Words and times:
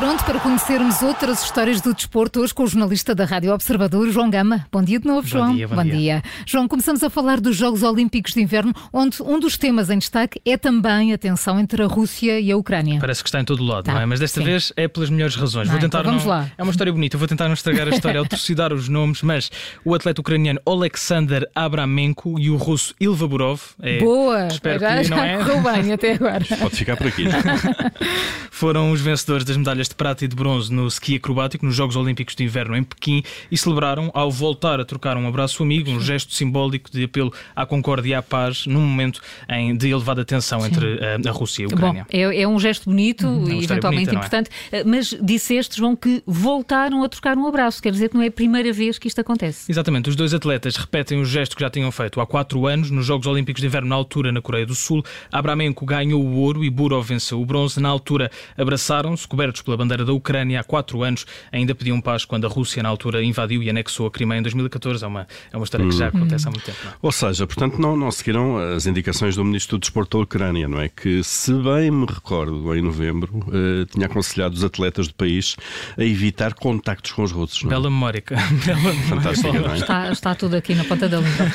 pronto 0.00 0.24
para 0.24 0.40
conhecermos 0.40 1.02
outras 1.02 1.42
histórias 1.42 1.82
do 1.82 1.92
desporto 1.92 2.40
hoje 2.40 2.54
com 2.54 2.62
o 2.62 2.66
jornalista 2.66 3.14
da 3.14 3.26
Rádio 3.26 3.52
Observador, 3.52 4.10
João 4.10 4.30
Gama. 4.30 4.66
Bom 4.72 4.82
dia 4.82 4.98
de 4.98 5.06
novo, 5.06 5.20
Bom 5.20 5.28
João. 5.28 5.54
dia, 5.54 5.68
bom 5.68 5.84
dia. 5.84 6.22
João, 6.46 6.66
começamos 6.66 7.02
a 7.02 7.10
falar 7.10 7.38
dos 7.38 7.54
Jogos 7.54 7.82
Olímpicos 7.82 8.32
de 8.32 8.40
Inverno, 8.40 8.72
onde 8.94 9.22
um 9.22 9.38
dos 9.38 9.58
temas 9.58 9.90
em 9.90 9.98
destaque 9.98 10.40
é 10.46 10.56
também 10.56 11.12
a 11.12 11.18
tensão 11.18 11.60
entre 11.60 11.82
a 11.82 11.86
Rússia 11.86 12.40
e 12.40 12.50
a 12.50 12.56
Ucrânia. 12.56 12.98
Parece 12.98 13.22
que 13.22 13.28
está 13.28 13.40
em 13.40 13.44
todo 13.44 13.62
lado, 13.62 13.84
Tá, 13.84 13.92
não 13.92 14.00
é? 14.00 14.06
Mas 14.06 14.20
desta 14.20 14.40
sim. 14.40 14.46
vez 14.46 14.72
é 14.74 14.88
pelas 14.88 15.10
melhores 15.10 15.36
razões. 15.36 15.68
Ah, 15.68 15.72
vou 15.72 15.80
tentar 15.80 15.98
então 15.98 16.12
vamos 16.12 16.24
não... 16.24 16.30
lá. 16.30 16.50
É 16.56 16.62
uma 16.62 16.70
história 16.70 16.90
bonita, 16.90 17.18
vou 17.18 17.28
tentar 17.28 17.48
não 17.48 17.52
estragar 17.52 17.86
a 17.86 17.90
história 17.90 18.16
ao 18.20 18.24
trucidar 18.24 18.72
os 18.72 18.88
nomes, 18.88 19.20
mas 19.20 19.50
o 19.84 19.94
atleta 19.94 20.22
ucraniano 20.22 20.60
Alexander 20.64 21.46
Abramenko 21.54 22.40
e 22.40 22.48
o 22.48 22.56
russo 22.56 22.94
Ilva 22.98 23.28
Burov. 23.28 23.60
É, 23.82 23.98
Boa! 23.98 24.46
Espero 24.46 24.80
já, 24.80 24.96
que 24.96 25.04
já 25.04 25.16
não 25.16 25.24
é. 25.24 25.36
correu 25.36 25.62
bem 25.62 25.92
até 25.92 26.14
agora. 26.14 26.42
Pode 26.58 26.74
ficar 26.74 26.96
por 26.96 27.06
aqui. 27.06 27.24
Foram 28.50 28.92
os 28.92 29.02
vencedores 29.02 29.44
das 29.44 29.58
medalhas 29.58 29.90
de 29.90 29.94
prata 30.00 30.24
e 30.24 30.28
de 30.28 30.34
bronze 30.34 30.72
no 30.72 30.86
ski 30.86 31.16
acrobático 31.16 31.66
nos 31.66 31.74
Jogos 31.74 31.94
Olímpicos 31.94 32.34
de 32.34 32.42
Inverno 32.42 32.74
em 32.74 32.82
Pequim 32.82 33.22
e 33.50 33.58
celebraram 33.58 34.10
ao 34.14 34.30
voltar 34.30 34.80
a 34.80 34.84
trocar 34.86 35.14
um 35.18 35.28
abraço 35.28 35.62
amigo, 35.62 35.90
um 35.90 36.00
gesto 36.00 36.34
simbólico 36.34 36.90
de 36.90 37.04
apelo 37.04 37.30
à 37.54 37.66
concórdia 37.66 38.12
e 38.12 38.14
à 38.14 38.22
paz 38.22 38.64
num 38.64 38.80
momento 38.80 39.20
em, 39.46 39.76
de 39.76 39.90
elevada 39.90 40.24
tensão 40.24 40.64
entre 40.64 40.98
eh, 40.98 41.18
a 41.28 41.30
Rússia 41.30 41.64
e 41.64 41.66
a 41.66 41.68
Bom, 41.68 41.74
Ucrânia. 41.74 42.06
é, 42.10 42.40
é 42.40 42.48
um 42.48 42.58
gesto 42.58 42.88
bonito 42.88 43.28
uma 43.28 43.52
e 43.52 43.62
eventualmente 43.62 44.06
bonita, 44.06 44.14
é? 44.14 44.16
importante, 44.16 44.50
eh, 44.72 44.84
mas 44.84 45.14
disseste, 45.20 45.76
João, 45.76 45.94
que 45.94 46.22
voltaram 46.26 47.04
a 47.04 47.08
trocar 47.10 47.36
um 47.36 47.46
abraço. 47.46 47.82
Quer 47.82 47.92
dizer 47.92 48.08
que 48.08 48.14
não 48.14 48.22
é 48.22 48.28
a 48.28 48.32
primeira 48.32 48.72
vez 48.72 48.98
que 48.98 49.06
isto 49.06 49.20
acontece. 49.20 49.70
Exatamente, 49.70 50.08
os 50.08 50.16
dois 50.16 50.32
atletas 50.32 50.76
repetem 50.76 51.20
o 51.20 51.26
gesto 51.26 51.54
que 51.54 51.60
já 51.62 51.68
tinham 51.68 51.92
feito 51.92 52.22
há 52.22 52.26
quatro 52.26 52.66
anos 52.66 52.90
nos 52.90 53.04
Jogos 53.04 53.26
Olímpicos 53.26 53.60
de 53.60 53.66
Inverno 53.66 53.90
na 53.90 53.96
altura 53.96 54.32
na 54.32 54.40
Coreia 54.40 54.64
do 54.64 54.74
Sul. 54.74 55.04
Abramenko 55.30 55.84
ganhou 55.84 56.24
o 56.24 56.36
ouro 56.36 56.64
e 56.64 56.70
Burov 56.70 57.06
venceu 57.06 57.38
o 57.38 57.44
bronze. 57.44 57.78
Na 57.78 57.90
altura 57.90 58.30
abraçaram-se, 58.56 59.28
cobertos 59.28 59.60
pela 59.60 59.76
bandeira 59.80 60.04
da 60.04 60.12
Ucrânia 60.12 60.60
há 60.60 60.64
quatro 60.64 61.02
anos. 61.02 61.26
Ainda 61.50 61.74
pediam 61.74 62.00
paz 62.00 62.24
quando 62.24 62.46
a 62.46 62.48
Rússia 62.48 62.82
na 62.82 62.88
altura 62.88 63.22
invadiu 63.22 63.62
e 63.62 63.70
anexou 63.70 64.06
a 64.06 64.10
Crimeia 64.10 64.38
em 64.38 64.42
2014. 64.42 65.04
É 65.04 65.06
uma, 65.06 65.26
é 65.52 65.56
uma 65.56 65.64
história 65.64 65.86
que 65.86 65.96
já 65.96 66.08
acontece 66.08 66.46
há 66.46 66.50
muito 66.50 66.64
tempo. 66.64 66.78
não 66.84 66.90
é? 66.90 66.94
Ou 67.00 67.12
seja, 67.12 67.46
portanto, 67.46 67.78
não, 67.78 67.96
não 67.96 68.10
seguiram 68.10 68.58
as 68.58 68.86
indicações 68.86 69.36
do 69.36 69.44
Ministro 69.44 69.78
do 69.78 69.80
Desporto 69.80 70.18
da 70.18 70.24
Ucrânia, 70.24 70.68
não 70.68 70.80
é? 70.80 70.88
Que, 70.88 71.22
se 71.24 71.52
bem 71.52 71.90
me 71.90 72.06
recordo, 72.06 72.74
em 72.74 72.82
novembro, 72.82 73.44
eh, 73.52 73.86
tinha 73.90 74.06
aconselhado 74.06 74.54
os 74.54 74.64
atletas 74.64 75.08
do 75.08 75.14
país 75.14 75.56
a 75.96 76.04
evitar 76.04 76.54
contactos 76.54 77.12
com 77.12 77.22
os 77.22 77.32
russos. 77.32 77.62
Não 77.62 77.70
é? 77.70 77.74
Bela 77.74 77.90
memória. 77.90 78.22
Bela 78.66 78.78
memória. 78.78 79.02
Fantástica, 79.08 79.60
não 79.60 79.72
é? 79.72 79.78
Está, 79.78 80.12
está 80.12 80.34
tudo 80.34 80.56
aqui 80.56 80.74
na 80.74 80.84
ponta 80.84 81.08
da 81.08 81.18
língua. 81.18 81.46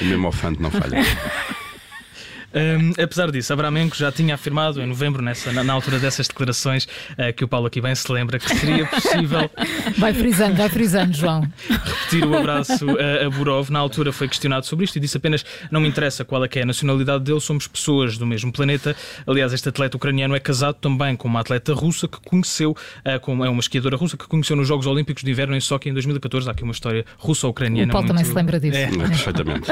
O 0.00 0.04
mesmo 0.04 0.28
ofante 0.28 0.60
não 0.60 0.70
falha. 0.70 1.02
Hum, 2.54 2.92
apesar 3.02 3.30
disso, 3.30 3.52
Abramenko 3.52 3.96
já 3.96 4.12
tinha 4.12 4.34
afirmado 4.34 4.80
em 4.80 4.86
novembro, 4.86 5.22
nessa, 5.22 5.52
na, 5.52 5.64
na 5.64 5.72
altura 5.72 5.98
dessas 5.98 6.28
declarações, 6.28 6.86
eh, 7.16 7.32
que 7.32 7.44
o 7.44 7.48
Paulo 7.48 7.66
aqui 7.66 7.80
bem 7.80 7.94
se 7.94 8.10
lembra, 8.10 8.38
que 8.38 8.48
seria 8.56 8.86
possível 8.86 9.50
Vai 9.98 10.12
frisando, 10.12 10.56
vai 10.56 10.68
frisando, 10.68 11.12
João. 11.16 11.48
repetir 11.68 12.24
o 12.24 12.36
abraço 12.36 12.86
a, 12.90 13.26
a 13.26 13.30
Burov. 13.30 13.70
Na 13.70 13.78
altura 13.78 14.12
foi 14.12 14.28
questionado 14.28 14.66
sobre 14.66 14.84
isto 14.84 14.96
e 14.96 15.00
disse 15.00 15.16
apenas: 15.16 15.44
Não 15.70 15.80
me 15.80 15.88
interessa 15.88 16.24
qual 16.24 16.44
é, 16.44 16.48
que 16.48 16.58
é 16.58 16.62
a 16.62 16.66
nacionalidade 16.66 17.24
dele, 17.24 17.40
somos 17.40 17.66
pessoas 17.66 18.18
do 18.18 18.26
mesmo 18.26 18.52
planeta. 18.52 18.94
Aliás, 19.26 19.52
este 19.52 19.68
atleta 19.68 19.96
ucraniano 19.96 20.34
é 20.34 20.40
casado 20.40 20.74
também 20.74 21.16
com 21.16 21.28
uma 21.28 21.40
atleta 21.40 21.72
russa 21.74 22.06
que 22.08 22.18
conheceu, 22.20 22.76
eh, 23.04 23.18
com, 23.18 23.44
é 23.44 23.48
uma 23.48 23.60
esquiadora 23.60 23.96
russa 23.96 24.16
que 24.16 24.26
conheceu 24.26 24.56
nos 24.56 24.68
Jogos 24.68 24.86
Olímpicos 24.86 25.22
de 25.22 25.30
Inverno 25.30 25.54
em 25.56 25.60
Sochi 25.60 25.88
em 25.88 25.92
2014. 25.92 26.48
Há 26.48 26.52
aqui 26.52 26.62
uma 26.62 26.72
história 26.72 27.04
O 27.22 27.26
russa-ucraniana. 27.28 27.92
Paulo 27.92 28.06
muito... 28.06 28.16
também 28.16 28.30
se 28.30 28.36
lembra 28.36 28.60
disso. 28.60 28.76
É. 28.76 28.82
É, 28.82 28.88
perfeitamente. 28.88 29.68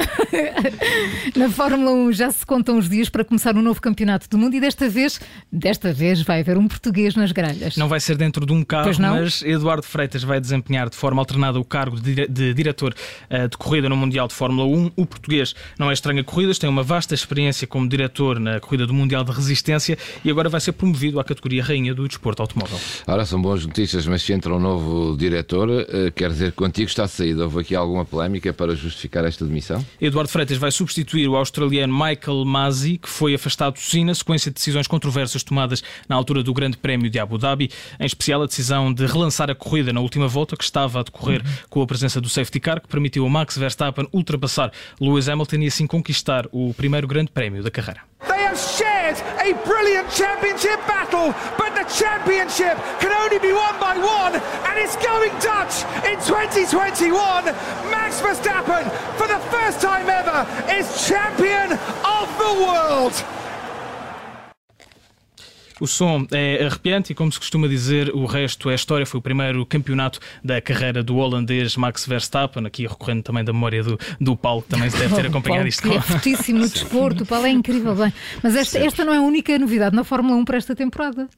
Na 1.37 1.49
Fórmula 1.51 1.91
1 1.93 2.13
já 2.13 2.31
se 2.31 2.45
contam 2.71 2.79
os 2.79 2.89
dias 2.89 3.09
para 3.09 3.25
começar 3.25 3.57
um 3.57 3.63
novo 3.63 3.81
campeonato 3.81 4.29
do 4.29 4.39
mundo 4.39 4.55
e 4.55 4.61
desta 4.61 4.89
vez, 4.89 5.21
desta 5.51 5.93
vez 5.93 6.23
vai 6.23 6.41
haver 6.41 6.57
um 6.57 6.69
português 6.69 7.17
nas 7.17 7.33
grelhas. 7.33 7.77
Não 7.77 7.89
vai 7.89 7.99
ser 7.99 8.17
dentro 8.17 8.47
de 8.47 8.53
um 8.53 8.63
carro, 8.63 8.91
mas 8.99 9.43
Eduardo 9.43 9.85
Freitas 9.85 10.23
vai 10.23 10.41
desempenhar 10.41 10.89
de 10.89 10.97
forma 10.97 11.21
alternada 11.21 11.59
o 11.59 11.65
cargo 11.65 11.99
de, 11.99 12.29
de 12.29 12.55
diretor 12.55 12.95
eh, 13.29 13.49
de 13.49 13.57
corrida 13.57 13.89
no 13.89 13.97
Mundial 13.97 14.29
de 14.29 14.35
Fórmula 14.35 14.69
1. 14.69 14.93
O 14.97 15.05
português 15.07 15.55
não 15.79 15.91
é 15.91 15.93
estranho 15.93 16.21
a 16.21 16.25
corridas, 16.25 16.59
tem 16.59 16.71
uma 16.71 16.83
vasta 16.83 17.15
experiência 17.15 17.67
como 17.67 17.89
diretor 17.89 18.39
na 18.39 18.61
corrida 18.61 18.87
do 18.87 18.95
Mundial 18.95 19.25
de 19.25 19.33
Resistência 19.33 19.99
e 20.25 20.31
agora 20.31 20.49
vai 20.49 20.61
ser 20.61 20.73
promovido 20.73 21.19
à 21.19 21.25
categoria 21.25 21.65
rainha 21.65 21.93
do 21.93 22.07
desporto 22.07 22.43
automóvel. 22.43 22.79
Ora, 23.07 23.25
são 23.25 23.43
boas 23.43 23.67
notícias, 23.67 24.07
mas 24.07 24.23
se 24.23 24.33
entra 24.33 24.55
um 24.55 24.61
novo 24.61 25.17
diretor, 25.17 25.69
eh, 25.71 26.13
quer 26.15 26.31
dizer 26.31 26.53
que 26.53 26.59
contigo 26.59 26.89
está 26.89 27.09
saído. 27.09 27.43
Houve 27.43 27.61
aqui 27.61 27.75
alguma 27.75 28.05
polémica 28.05 28.53
para 28.53 28.77
justificar 28.77 29.25
esta 29.25 29.45
demissão? 29.45 29.85
Eduardo 30.01 30.31
Freitas 30.31 30.57
vai 30.57 30.71
substituir 30.71 31.27
o 31.27 31.35
australiano 31.35 31.93
Michael 31.93 32.45
Que 32.99 33.09
foi 33.09 33.35
afastado 33.35 33.79
sim 33.79 34.05
na 34.05 34.15
sequência 34.15 34.51
de 34.51 34.55
decisões 34.55 34.87
controversas 34.87 35.43
tomadas 35.43 35.83
na 36.09 36.17
altura 36.17 36.43
do 36.43 36.53
Grande 36.53 36.77
Prémio 36.77 37.09
de 37.09 37.19
Abu 37.19 37.39
Dhabi, 37.39 37.71
em 37.99 38.07
especial 38.07 38.43
a 38.43 38.47
decisão 38.47 38.93
de 38.93 39.07
relançar 39.07 39.51
a 39.51 39.55
corrida 39.55 39.93
na 39.93 40.01
última 40.01 40.29
volta, 40.29 40.57
que 40.57 40.65
estava 40.65 41.01
a 41.01 41.03
decorrer 41.03 41.43
com 41.69 41.83
a 41.83 41.87
presença 41.87 42.21
do 42.21 42.29
safety 42.29 42.61
car, 42.61 42.81
que 42.81 42.89
permitiu 42.89 43.27
a 43.27 43.31
Max 43.31 43.57
Verstappen 43.57 44.09
ultrapassar 44.13 44.73
Lewis 45.01 45.29
Hamilton 45.29 45.57
e 45.57 45.67
assim 45.67 45.87
conquistar 45.87 46.47
o 46.53 46.75
primeiro 46.75 47.07
Grande 47.07 47.31
Prémio 47.31 47.63
da 47.63 47.71
carreira. 47.71 48.03
A 49.19 49.53
brilliant 49.65 50.09
championship 50.11 50.79
battle, 50.87 51.35
but 51.59 51.75
the 51.75 51.83
championship 51.91 52.79
can 53.01 53.11
only 53.11 53.39
be 53.39 53.53
won 53.53 53.75
by 53.81 53.97
one, 53.99 54.35
and 54.37 54.79
it's 54.79 54.95
going 54.97 55.33
Dutch 55.41 55.83
in 56.07 56.15
2021. 56.23 57.45
Max 57.91 58.21
Verstappen, 58.21 58.87
for 59.19 59.27
the 59.27 59.41
first 59.51 59.81
time 59.81 60.09
ever, 60.09 60.47
is 60.71 60.87
champion 61.09 61.73
of 62.07 62.29
the 62.39 62.53
world. 62.63 63.40
O 65.81 65.87
som 65.87 66.27
é 66.31 66.65
arrepiante 66.65 67.13
e, 67.13 67.15
como 67.15 67.33
se 67.33 67.39
costuma 67.39 67.67
dizer, 67.67 68.11
o 68.15 68.27
resto 68.27 68.69
é 68.69 68.75
história. 68.75 69.07
Foi 69.07 69.19
o 69.19 69.23
primeiro 69.23 69.65
campeonato 69.65 70.21
da 70.45 70.61
carreira 70.61 71.03
do 71.03 71.17
holandês 71.17 71.77
Max 71.77 72.07
Verstappen, 72.07 72.67
aqui 72.67 72.87
recorrendo 72.87 73.23
também 73.23 73.43
da 73.43 73.53
memória 73.53 73.83
do, 73.83 73.99
do 74.21 74.37
Paulo, 74.37 74.63
que 74.63 74.69
também 74.69 74.91
se 74.91 74.99
deve 74.99 75.15
ter 75.15 75.27
acompanhado 75.27 75.61
Paulo, 75.61 75.69
isto. 75.69 75.83
que 75.89 75.97
é 75.97 76.01
fortíssimo 76.01 76.59
no 76.59 76.69
desporto, 76.71 77.25
o 77.25 77.27
Paulo 77.27 77.47
é 77.47 77.51
incrível 77.51 77.95
bem. 77.95 78.13
Mas 78.43 78.55
esta, 78.55 78.79
esta 78.79 79.05
não 79.05 79.15
é 79.15 79.17
a 79.17 79.23
única 79.23 79.59
novidade 79.59 79.97
na 79.97 80.05
Fórmula 80.05 80.37
1 80.37 80.45
para 80.45 80.59
esta 80.59 80.77
temporada. 80.77 81.29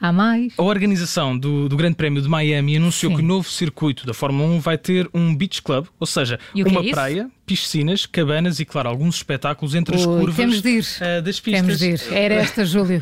Há 0.00 0.12
mais. 0.12 0.52
A 0.56 0.62
organização 0.62 1.36
do, 1.36 1.68
do 1.68 1.76
Grande 1.76 1.96
Prémio 1.96 2.22
de 2.22 2.28
Miami 2.28 2.76
anunciou 2.76 3.12
Sim. 3.12 3.16
que 3.16 3.22
o 3.22 3.26
novo 3.26 3.48
circuito 3.48 4.06
da 4.06 4.14
Fórmula 4.14 4.48
1 4.54 4.60
vai 4.60 4.78
ter 4.78 5.08
um 5.12 5.34
beach 5.34 5.62
club, 5.62 5.86
ou 5.98 6.06
seja, 6.06 6.38
uma 6.54 6.86
é 6.86 6.90
praia, 6.90 7.30
piscinas, 7.46 8.06
cabanas 8.06 8.58
e, 8.60 8.64
claro, 8.64 8.88
alguns 8.88 9.16
espetáculos 9.16 9.74
entre 9.74 9.94
as 9.94 10.04
Ui, 10.04 10.18
curvas 10.18 10.36
temos 10.36 10.60
de 10.62 10.68
ir. 10.70 10.86
eh, 11.00 11.20
das 11.22 11.38
pistas. 11.40 11.62
Temos 11.62 11.78
de 11.78 11.86
ir. 11.90 12.02
Era 12.12 12.34
esta, 12.34 12.64
Júlio. 12.64 13.00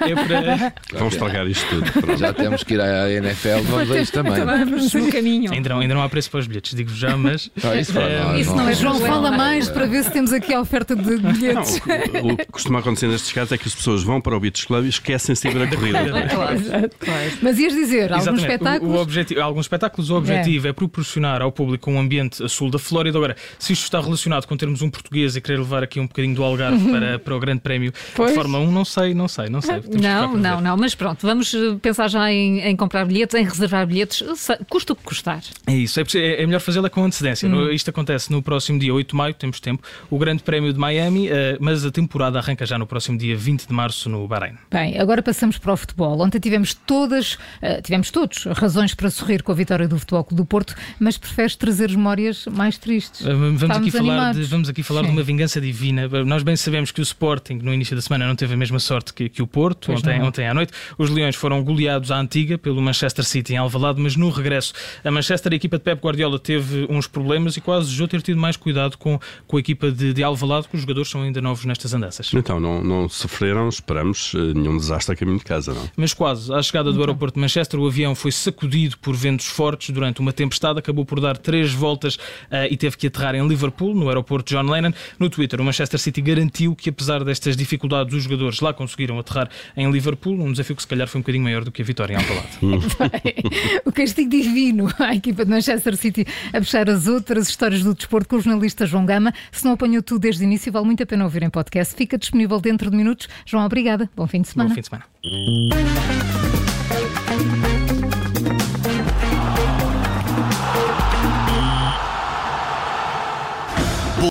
É 0.00 0.14
para- 0.14 0.74
Vão 0.98 1.08
estragar 1.08 1.46
isto 1.46 1.66
tudo. 1.68 1.90
Pronto. 1.92 2.18
Já 2.20 2.32
temos 2.32 2.62
que 2.62 2.74
ir 2.74 2.80
à 2.80 3.10
NFL, 3.10 3.62
vamos 3.64 3.90
a 3.90 4.00
isto 4.00 4.12
também. 4.12 4.44
Vamos 4.44 4.92
no 4.92 5.10
caminho. 5.10 5.52
ainda, 5.52 5.68
não, 5.70 5.80
ainda 5.80 5.94
não 5.94 6.02
há 6.02 6.08
preço 6.08 6.30
para 6.30 6.40
os 6.40 6.46
bilhetes, 6.46 6.74
digo 6.74 6.90
já, 6.90 7.16
mas. 7.16 7.50
Ah, 7.64 7.76
isso 7.76 7.92
nós, 7.94 8.40
Isso 8.40 8.54
não 8.54 8.68
é, 8.68 8.74
João, 8.74 8.98
não 8.98 9.06
fala 9.06 9.28
é. 9.34 9.36
mais 9.36 9.68
para 9.68 9.86
ver 9.86 10.04
se 10.04 10.10
temos 10.10 10.32
aqui 10.32 10.52
a 10.52 10.60
oferta 10.60 10.94
de 10.94 11.16
Não, 11.16 11.32
bilhetes. 11.32 11.80
o, 12.22 12.32
o 12.32 12.36
que 12.36 12.46
costuma 12.46 12.80
acontecer 12.80 13.08
nestes 13.08 13.32
casos 13.32 13.52
é 13.52 13.58
que 13.58 13.66
as 13.68 13.74
pessoas 13.74 14.02
vão 14.02 14.20
para 14.20 14.36
o 14.36 14.40
Beach 14.40 14.66
Club 14.66 14.84
e 14.84 14.88
esquecem-se 14.88 15.48
de 15.48 15.54
ver 15.54 15.62
a 15.64 15.68
corrida. 15.74 15.98
Mas 17.42 17.58
ias 17.58 17.72
dizer, 17.72 18.12
alguns 18.12 18.22
Exatamente. 18.28 18.52
espetáculos. 18.52 18.94
O, 18.94 18.98
o 18.98 19.00
objetivo, 19.02 19.40
alguns 19.40 19.64
espetáculos, 19.64 20.10
o 20.10 20.16
objetivo 20.16 20.68
é. 20.68 20.72
proporcionar 20.72 21.42
ao 21.42 21.50
público 21.52 21.90
um 21.90 21.98
ambiente 21.98 22.42
a 22.42 22.48
sul 22.48 22.70
da 22.70 22.78
Flórida. 22.78 23.16
Agora, 23.18 23.36
se 23.58 23.72
isto 23.78 23.84
está 23.84 24.00
relacionado 24.00 24.46
com 24.46 24.56
termos 24.56 24.82
um 24.82 24.90
português 24.90 25.36
e 25.36 25.40
querer 25.40 25.58
levar 25.58 25.82
aqui 25.82 26.00
um 26.00 26.06
bocadinho 26.06 26.34
do 26.34 26.42
Algarve 26.44 26.90
para, 26.90 27.18
para 27.18 27.36
o 27.36 27.40
Grande 27.40 27.60
Prémio 27.60 27.92
Pois. 28.14 28.30
de 28.30 28.34
Fórmula 28.34 28.62
1, 28.64 28.70
não 28.72 28.84
sei, 28.84 29.14
não 29.14 29.28
sei, 29.28 29.48
não 29.48 29.60
sei. 29.60 29.82
Não, 30.00 30.36
não, 30.36 30.60
não, 30.60 30.76
mas 30.76 30.94
pronto, 30.94 31.26
vamos 31.26 31.52
eh, 31.54 31.76
pensar 31.80 32.08
já 32.08 32.30
em, 32.32 32.60
em 32.60 32.76
comprar 32.76 33.04
bilhetes, 33.06 33.34
em 33.38 33.44
reservar 33.44 33.86
bilhetes, 33.86 34.22
custa 34.68 34.92
o 34.92 34.96
que 34.96 35.02
custar. 35.02 35.40
É 35.66 35.74
isso, 35.74 36.00
é, 36.00 36.04
é- 36.16 36.42
é 36.42 36.46
melhor 36.46 36.60
fazê-la 36.60 36.90
com 36.90 37.04
antecedência. 37.04 37.48
No- 37.48 37.70
Isto 37.72 37.90
acontece 37.90 38.30
no 38.30 38.42
próximo 38.42 38.78
dia 38.78 38.92
8 38.92 39.10
de 39.10 39.16
maio, 39.16 39.34
temos 39.34 39.60
tempo, 39.60 39.82
o 40.10 40.18
Grande 40.18 40.42
Prémio 40.42 40.72
de 40.72 40.78
Miami, 40.78 41.28
eh, 41.28 41.56
mas 41.60 41.84
a 41.84 41.90
temporada 41.90 42.38
arranca 42.38 42.64
já 42.66 42.78
no 42.78 42.86
próximo 42.86 43.16
dia 43.18 43.36
20 43.36 43.66
de 43.66 43.72
março 43.72 44.08
no 44.08 44.26
Bahrein. 44.26 44.54
Bem, 44.70 44.98
agora 44.98 45.22
passamos 45.22 45.58
para 45.58 45.72
o 45.72 45.76
futebol. 45.76 46.20
Ontem 46.20 46.38
tivemos 46.38 46.74
todas, 46.74 47.38
eh, 47.62 47.80
tivemos 47.82 48.10
todos 48.10 48.44
razões 48.44 48.94
para 48.94 49.10
sorrir 49.10 49.42
com 49.42 49.52
a 49.52 49.54
vitória 49.54 49.86
do 49.88 49.98
Futebol 49.98 50.24
Clube 50.24 50.42
do 50.42 50.46
Porto, 50.46 50.74
mas 50.98 51.16
preferes 51.16 51.54
trazer 51.56 51.90
memórias 51.90 52.46
mais 52.46 52.78
tristes. 52.78 53.24
Eh, 53.26 53.32
Vamos 53.68 53.88
aqui 53.88 53.90
falar, 53.90 54.34
de, 54.34 54.42
vamos 54.44 54.68
aqui 54.68 54.82
falar 54.82 55.00
de 55.02 55.06
Sim. 55.06 55.12
uma 55.12 55.22
vingança 55.22 55.60
divina. 55.60 56.08
Nós 56.24 56.42
bem 56.42 56.56
sabemos 56.56 56.90
que 56.90 57.00
o 57.00 57.02
Sporting 57.02 57.60
no 57.62 57.72
início 57.72 57.94
da 57.94 58.02
semana 58.02 58.26
não 58.26 58.34
teve 58.34 58.54
a 58.54 58.56
mesma 58.56 58.80
sorte 58.80 59.14
que, 59.14 59.28
que 59.28 59.40
o 59.40 59.46
Porto 59.46 59.86
Pois 59.86 60.00
ontem, 60.00 60.18
não. 60.18 60.26
ontem 60.26 60.46
à 60.46 60.52
noite. 60.52 60.72
Os 60.98 61.08
Leões 61.08 61.36
foram 61.36 61.62
goleados 61.62 62.10
à 62.10 62.18
antiga 62.18 62.58
pelo 62.58 62.82
Manchester 62.82 63.24
City 63.24 63.54
em 63.54 63.56
Alvalade, 63.56 64.00
mas 64.00 64.16
no 64.16 64.28
regresso 64.30 64.72
a 65.04 65.10
Manchester, 65.10 65.52
a 65.52 65.56
equipa 65.56 65.78
de 65.78 65.84
Pep 65.84 66.02
Guardiola 66.02 66.38
teve 66.38 66.86
uns 66.90 67.06
problemas 67.06 67.56
e 67.56 67.60
quase 67.60 67.86
desejou 67.86 68.08
ter 68.08 68.22
tido 68.22 68.40
mais 68.40 68.56
cuidado 68.56 68.98
com, 68.98 69.20
com 69.46 69.56
a 69.56 69.60
equipa 69.60 69.90
de, 69.92 70.12
de 70.12 70.22
Alvalade, 70.22 70.68
que 70.68 70.74
os 70.74 70.80
jogadores 70.80 71.08
são 71.08 71.22
ainda 71.22 71.40
novos 71.40 71.64
nestas 71.64 71.94
andanças. 71.94 72.30
Então, 72.34 72.58
não, 72.58 72.82
não 72.82 73.08
sofreram, 73.08 73.68
esperamos, 73.68 74.32
eh, 74.34 74.54
nenhum 74.54 74.76
desastre 74.76 75.14
a 75.14 75.16
caminho 75.16 75.38
de 75.38 75.44
casa, 75.44 75.72
não? 75.72 75.88
Mas 75.96 76.08
mas 76.08 76.14
quase. 76.14 76.52
À 76.54 76.62
chegada 76.62 76.84
do 76.84 76.92
então. 76.92 77.02
aeroporto 77.02 77.34
de 77.34 77.40
Manchester, 77.40 77.78
o 77.78 77.86
avião 77.86 78.14
foi 78.14 78.32
sacudido 78.32 78.96
por 78.98 79.14
ventos 79.14 79.46
fortes 79.46 79.90
durante 79.90 80.20
uma 80.20 80.32
tempestade, 80.32 80.78
acabou 80.78 81.04
por 81.04 81.20
dar 81.20 81.36
três 81.36 81.72
voltas 81.72 82.14
uh, 82.14 82.66
e 82.70 82.76
teve 82.78 82.96
que 82.96 83.08
aterrar 83.08 83.34
em 83.34 83.46
Liverpool, 83.46 83.57
no 83.94 84.08
aeroporto 84.08 84.54
John 84.54 84.70
Lennon. 84.70 84.92
No 85.18 85.28
Twitter, 85.28 85.60
o 85.60 85.64
Manchester 85.64 85.98
City 85.98 86.20
garantiu 86.20 86.74
que, 86.74 86.90
apesar 86.90 87.24
destas 87.24 87.56
dificuldades, 87.56 88.14
os 88.14 88.24
jogadores 88.24 88.60
lá 88.60 88.72
conseguiram 88.72 89.18
aterrar 89.18 89.48
em 89.76 89.90
Liverpool, 89.90 90.34
um 90.34 90.52
desafio 90.52 90.76
que 90.76 90.82
se 90.82 90.88
calhar 90.88 91.08
foi 91.08 91.18
um 91.18 91.22
bocadinho 91.22 91.44
maior 91.44 91.64
do 91.64 91.72
que 91.72 91.82
a 91.82 91.84
vitória 91.84 92.14
em 92.14 92.16
Alvalade. 92.16 92.58
o 93.84 93.92
castigo 93.92 94.30
divino 94.30 94.88
à 94.98 95.14
equipa 95.14 95.44
de 95.44 95.50
Manchester 95.50 95.96
City 95.96 96.26
a 96.52 96.60
fechar 96.60 96.88
as 96.88 97.06
outras 97.06 97.48
histórias 97.48 97.82
do 97.82 97.94
desporto 97.94 98.28
com 98.28 98.36
o 98.36 98.40
jornalista 98.40 98.86
João 98.86 99.04
Gama. 99.04 99.32
Se 99.52 99.64
não 99.64 99.72
apanhou 99.72 100.02
tudo 100.02 100.20
desde 100.20 100.42
o 100.42 100.44
início, 100.44 100.72
vale 100.72 100.86
muito 100.86 101.02
a 101.02 101.06
pena 101.06 101.24
ouvir 101.24 101.42
em 101.42 101.50
podcast. 101.50 101.94
Fica 101.94 102.18
disponível 102.18 102.60
dentro 102.60 102.90
de 102.90 102.96
minutos. 102.96 103.28
João, 103.44 103.64
obrigada. 103.64 104.08
Bom 104.16 104.26
fim 104.26 104.42
de 104.42 104.48
semana. 104.48 104.70
Bom 104.70 104.74
fim 104.74 104.80
de 104.80 104.88
semana. 104.88 105.04